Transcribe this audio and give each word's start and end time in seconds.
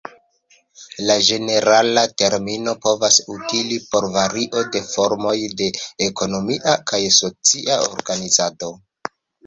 La 1.09 1.17
ĝenerala 1.27 2.05
termino 2.21 2.73
povas 2.87 3.21
utili 3.35 3.79
por 3.93 4.09
vario 4.17 4.65
de 4.77 4.83
formoj 4.91 5.37
de 5.63 5.71
ekonomia 6.11 6.79
kaj 6.93 7.07
socia 7.23 7.83
organizado. 7.95 8.77